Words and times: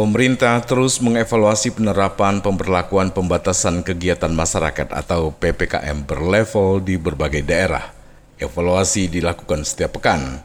Pemerintah 0.00 0.64
terus 0.64 0.96
mengevaluasi 1.04 1.76
penerapan 1.76 2.40
pemberlakuan 2.40 3.12
pembatasan 3.12 3.84
kegiatan 3.84 4.32
masyarakat 4.32 4.88
atau 4.96 5.28
PPKM 5.36 6.08
berlevel 6.08 6.80
di 6.80 6.96
berbagai 6.96 7.44
daerah. 7.44 7.92
Evaluasi 8.40 9.12
dilakukan 9.12 9.60
setiap 9.60 10.00
pekan. 10.00 10.40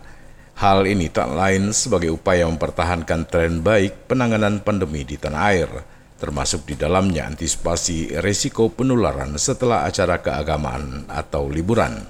Hal 0.60 0.84
ini 0.84 1.08
tak 1.08 1.32
lain 1.32 1.72
sebagai 1.72 2.12
upaya 2.12 2.44
mempertahankan 2.52 3.32
tren 3.32 3.64
baik 3.64 4.12
penanganan 4.12 4.60
pandemi 4.60 5.08
di 5.08 5.16
tanah 5.16 5.44
air, 5.48 5.72
termasuk 6.20 6.68
di 6.68 6.76
dalamnya 6.76 7.24
antisipasi 7.24 8.20
risiko 8.20 8.68
penularan 8.68 9.40
setelah 9.40 9.88
acara 9.88 10.20
keagamaan 10.20 11.08
atau 11.08 11.48
liburan. 11.48 12.04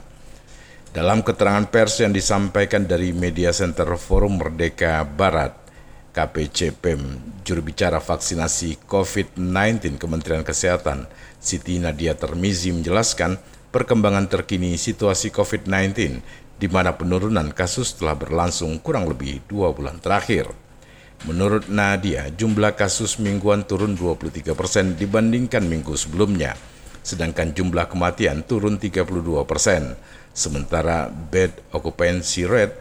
Dalam 0.90 1.22
keterangan 1.22 1.70
pers 1.70 2.02
yang 2.02 2.10
disampaikan 2.10 2.90
dari 2.90 3.14
Media 3.14 3.54
Center 3.54 3.94
Forum 4.02 4.42
Merdeka 4.42 5.06
Barat, 5.06 5.54
KPCPEM, 6.10 7.35
juru 7.46 7.62
bicara 7.62 8.02
vaksinasi 8.02 8.90
COVID-19 8.90 10.02
Kementerian 10.02 10.42
Kesehatan, 10.42 11.06
Siti 11.38 11.78
Nadia 11.78 12.18
Termizi 12.18 12.74
menjelaskan 12.74 13.38
perkembangan 13.70 14.26
terkini 14.26 14.74
situasi 14.82 15.30
COVID-19 15.30 15.94
di 16.58 16.68
mana 16.68 16.98
penurunan 16.98 17.54
kasus 17.54 17.94
telah 17.94 18.18
berlangsung 18.18 18.82
kurang 18.82 19.06
lebih 19.06 19.46
dua 19.46 19.70
bulan 19.78 20.02
terakhir. 20.02 20.50
Menurut 21.30 21.70
Nadia, 21.70 22.34
jumlah 22.34 22.74
kasus 22.74 23.22
mingguan 23.22 23.64
turun 23.70 23.94
23 23.94 24.58
persen 24.58 24.98
dibandingkan 24.98 25.64
minggu 25.70 25.94
sebelumnya, 25.94 26.58
sedangkan 27.06 27.54
jumlah 27.54 27.86
kematian 27.86 28.42
turun 28.42 28.82
32 28.82 29.46
persen. 29.46 29.94
Sementara 30.36 31.08
bed 31.08 31.56
occupancy 31.72 32.44
rate 32.44 32.76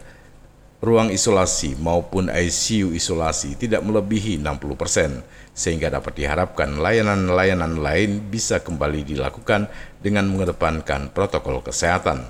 ruang 0.83 1.11
isolasi 1.11 1.79
maupun 1.79 2.27
ICU 2.27 2.91
isolasi 2.91 3.55
tidak 3.55 3.81
melebihi 3.83 4.39
60 4.43 4.75
persen, 4.75 5.23
sehingga 5.55 5.87
dapat 5.87 6.19
diharapkan 6.19 6.77
layanan-layanan 6.77 7.79
lain 7.79 8.19
bisa 8.27 8.59
kembali 8.59 9.07
dilakukan 9.07 9.71
dengan 10.03 10.27
mengedepankan 10.27 11.09
protokol 11.15 11.63
kesehatan. 11.63 12.27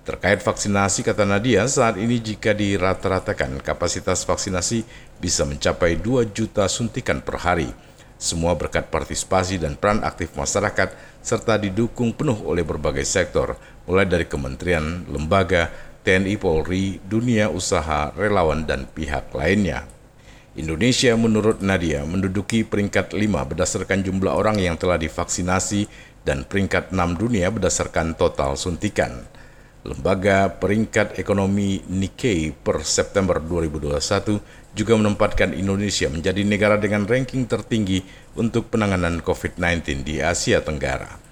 Terkait 0.00 0.40
vaksinasi, 0.40 1.04
kata 1.04 1.28
Nadia, 1.28 1.68
saat 1.68 2.00
ini 2.00 2.18
jika 2.18 2.56
dirata-ratakan 2.56 3.60
kapasitas 3.60 4.24
vaksinasi 4.24 4.82
bisa 5.20 5.44
mencapai 5.44 6.00
2 6.00 6.32
juta 6.32 6.66
suntikan 6.66 7.20
per 7.20 7.36
hari. 7.40 7.68
Semua 8.20 8.52
berkat 8.52 8.92
partisipasi 8.92 9.56
dan 9.56 9.80
peran 9.80 10.04
aktif 10.04 10.36
masyarakat 10.36 10.92
serta 11.24 11.56
didukung 11.56 12.12
penuh 12.12 12.36
oleh 12.44 12.60
berbagai 12.60 13.04
sektor, 13.08 13.56
mulai 13.88 14.04
dari 14.04 14.28
kementerian, 14.28 15.08
lembaga, 15.08 15.72
TNI 16.00 16.40
Polri, 16.40 16.96
dunia 17.04 17.52
usaha, 17.52 18.08
relawan, 18.16 18.64
dan 18.64 18.88
pihak 18.88 19.28
lainnya. 19.36 19.84
Indonesia 20.56 21.14
menurut 21.14 21.62
Nadia 21.62 22.02
menduduki 22.02 22.66
peringkat 22.66 23.14
5 23.14 23.22
berdasarkan 23.54 24.02
jumlah 24.02 24.34
orang 24.34 24.58
yang 24.58 24.74
telah 24.74 24.98
divaksinasi 24.98 25.86
dan 26.26 26.42
peringkat 26.42 26.90
6 26.90 27.20
dunia 27.20 27.52
berdasarkan 27.54 28.18
total 28.18 28.58
suntikan. 28.58 29.24
Lembaga 29.80 30.52
Peringkat 30.60 31.16
Ekonomi 31.16 31.80
Nikkei 31.88 32.52
per 32.52 32.84
September 32.84 33.40
2021 33.40 34.76
juga 34.76 34.92
menempatkan 34.98 35.56
Indonesia 35.56 36.12
menjadi 36.12 36.44
negara 36.44 36.76
dengan 36.76 37.08
ranking 37.08 37.48
tertinggi 37.48 38.04
untuk 38.36 38.68
penanganan 38.68 39.24
COVID-19 39.24 40.04
di 40.04 40.20
Asia 40.20 40.60
Tenggara. 40.60 41.29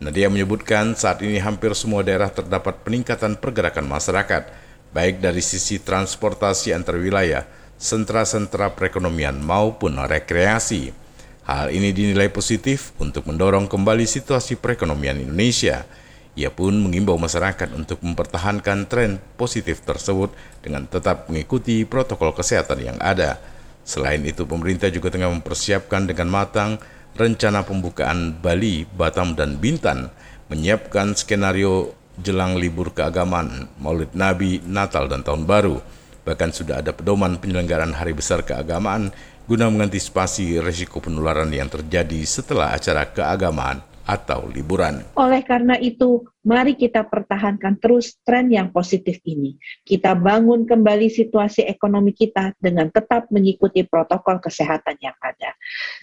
Nadia 0.00 0.32
menyebutkan 0.32 0.96
saat 0.96 1.20
ini 1.20 1.36
hampir 1.36 1.76
semua 1.76 2.00
daerah 2.00 2.32
terdapat 2.32 2.72
peningkatan 2.88 3.36
pergerakan 3.36 3.84
masyarakat, 3.84 4.48
baik 4.96 5.20
dari 5.20 5.44
sisi 5.44 5.76
transportasi 5.76 6.72
antar 6.72 6.96
wilayah, 6.96 7.44
sentra-sentra 7.76 8.72
perekonomian 8.72 9.36
maupun 9.44 10.00
rekreasi. 10.00 10.96
Hal 11.44 11.68
ini 11.68 11.92
dinilai 11.92 12.32
positif 12.32 12.96
untuk 12.96 13.28
mendorong 13.28 13.68
kembali 13.68 14.08
situasi 14.08 14.56
perekonomian 14.56 15.20
Indonesia. 15.20 15.84
Ia 16.32 16.48
pun 16.48 16.80
mengimbau 16.80 17.20
masyarakat 17.20 17.68
untuk 17.76 18.00
mempertahankan 18.00 18.88
tren 18.88 19.20
positif 19.36 19.84
tersebut 19.84 20.32
dengan 20.64 20.88
tetap 20.88 21.28
mengikuti 21.28 21.84
protokol 21.84 22.32
kesehatan 22.32 22.80
yang 22.80 22.96
ada. 23.04 23.36
Selain 23.84 24.24
itu, 24.24 24.48
pemerintah 24.48 24.88
juga 24.88 25.12
tengah 25.12 25.28
mempersiapkan 25.28 26.08
dengan 26.08 26.32
matang 26.32 26.80
rencana 27.18 27.66
pembukaan 27.66 28.38
Bali, 28.38 28.86
Batam, 28.86 29.34
dan 29.38 29.58
Bintan 29.58 30.10
menyiapkan 30.50 31.14
skenario 31.14 31.94
jelang 32.20 32.58
libur 32.58 32.92
keagamaan, 32.92 33.70
Maulid 33.80 34.12
Nabi, 34.12 34.60
Natal, 34.66 35.08
dan 35.08 35.24
Tahun 35.24 35.46
Baru. 35.48 35.80
Bahkan 36.26 36.50
sudah 36.52 36.84
ada 36.84 36.92
pedoman 36.92 37.40
penyelenggaraan 37.40 37.96
hari 37.96 38.12
besar 38.12 38.44
keagamaan 38.44 39.10
guna 39.50 39.66
mengantisipasi 39.66 40.62
risiko 40.62 41.02
penularan 41.02 41.50
yang 41.50 41.66
terjadi 41.66 42.22
setelah 42.22 42.70
acara 42.70 43.08
keagamaan 43.10 43.82
atau 44.10 44.50
liburan. 44.50 45.06
Oleh 45.14 45.46
karena 45.46 45.78
itu, 45.78 46.26
mari 46.42 46.74
kita 46.74 47.06
pertahankan 47.06 47.78
terus 47.78 48.18
tren 48.26 48.50
yang 48.50 48.74
positif 48.74 49.22
ini. 49.22 49.54
Kita 49.86 50.18
bangun 50.18 50.66
kembali 50.66 51.06
situasi 51.06 51.62
ekonomi 51.70 52.10
kita 52.10 52.58
dengan 52.58 52.90
tetap 52.90 53.30
mengikuti 53.30 53.86
protokol 53.86 54.42
kesehatan 54.42 54.98
yang 54.98 55.14
ada. 55.22 55.54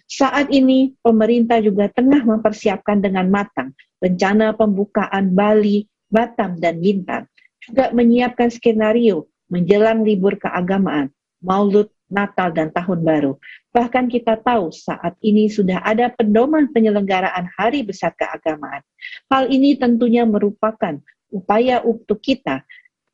Saat 0.07 0.56
ini, 0.56 0.96
pemerintah 1.03 1.59
juga 1.59 1.91
tengah 1.91 2.23
mempersiapkan 2.23 3.03
dengan 3.03 3.28
matang 3.28 3.75
rencana 4.00 4.56
pembukaan 4.56 5.35
Bali, 5.35 5.84
Batam, 6.07 6.56
dan 6.63 6.79
Bintan. 6.79 7.28
Juga 7.59 7.91
menyiapkan 7.91 8.47
skenario 8.47 9.28
menjelang 9.51 10.03
libur 10.03 10.40
keagamaan, 10.40 11.12
Maulud, 11.44 11.91
Natal, 12.07 12.56
dan 12.56 12.72
Tahun 12.72 13.00
Baru. 13.03 13.35
Bahkan 13.75 14.07
kita 14.07 14.40
tahu 14.40 14.72
saat 14.72 15.16
ini 15.19 15.51
sudah 15.51 15.84
ada 15.84 16.12
pedoman 16.12 16.72
penyelenggaraan 16.72 17.47
hari 17.56 17.84
besar 17.84 18.16
keagamaan. 18.16 18.81
Hal 19.28 19.51
ini 19.51 19.75
tentunya 19.75 20.23
merupakan 20.23 20.97
upaya 21.31 21.84
untuk 21.84 22.23
kita 22.23 22.63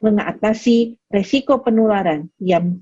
mengatasi 0.04 1.00
resiko 1.10 1.64
penularan 1.64 2.28
yang 2.38 2.78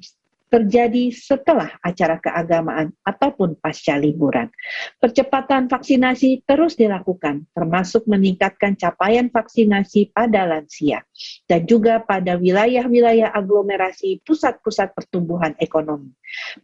terjadi 0.51 1.15
setelah 1.15 1.79
acara 1.79 2.19
keagamaan 2.19 2.91
ataupun 3.07 3.55
pasca 3.55 3.95
liburan. 3.95 4.51
Percepatan 4.99 5.71
vaksinasi 5.71 6.43
terus 6.43 6.75
dilakukan, 6.75 7.47
termasuk 7.55 8.03
meningkatkan 8.03 8.75
capaian 8.75 9.31
vaksinasi 9.31 10.11
pada 10.11 10.43
lansia 10.43 11.07
dan 11.47 11.63
juga 11.63 12.03
pada 12.03 12.35
wilayah-wilayah 12.35 13.31
aglomerasi 13.31 14.19
pusat-pusat 14.27 14.91
pertumbuhan 14.91 15.55
ekonomi. 15.63 16.11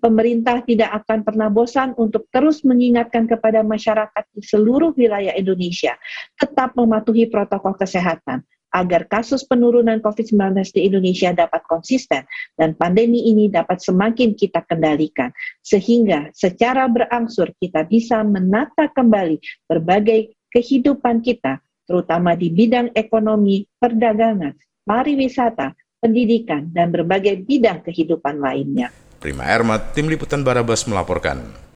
Pemerintah 0.03 0.59
tidak 0.67 1.03
akan 1.03 1.23
pernah 1.23 1.47
bosan 1.47 1.95
untuk 1.95 2.27
terus 2.27 2.67
mengingatkan 2.67 3.23
kepada 3.23 3.63
masyarakat 3.63 4.23
di 4.35 4.43
seluruh 4.43 4.91
wilayah 4.99 5.31
Indonesia 5.31 5.95
tetap 6.35 6.75
mematuhi 6.75 7.31
protokol 7.31 7.79
kesehatan 7.79 8.43
agar 8.77 9.09
kasus 9.09 9.41
penurunan 9.41 9.97
COVID-19 9.97 10.53
di 10.77 10.85
Indonesia 10.85 11.33
dapat 11.33 11.65
konsisten 11.65 12.29
dan 12.53 12.77
pandemi 12.77 13.25
ini 13.25 13.49
dapat 13.49 13.81
semakin 13.81 14.37
kita 14.37 14.61
kendalikan 14.69 15.33
sehingga 15.65 16.29
secara 16.37 16.85
berangsur 16.85 17.49
kita 17.57 17.89
bisa 17.89 18.21
menata 18.21 18.93
kembali 18.93 19.41
berbagai 19.65 20.37
kehidupan 20.53 21.25
kita 21.25 21.57
terutama 21.87 22.35
di 22.35 22.51
bidang 22.53 22.93
ekonomi, 22.93 23.65
perdagangan, 23.79 24.53
pariwisata, 24.83 25.73
pendidikan, 26.03 26.69
dan 26.75 26.91
berbagai 26.91 27.47
bidang 27.47 27.81
kehidupan 27.81 28.43
lainnya. 28.43 28.91
Prima 29.17 29.49
Ermat, 29.49 29.97
Tim 29.97 30.11
Liputan 30.11 30.45
Barabas 30.45 30.85
melaporkan. 30.85 31.41